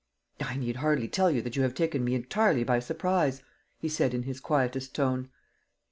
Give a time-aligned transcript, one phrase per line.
[0.41, 3.43] "I need hardly tell you that you have taken me entirely by surprise,"
[3.77, 5.29] he said in his quietest tone.